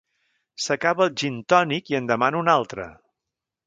[0.67, 2.93] S'acaba el gintònic i en demana un altre.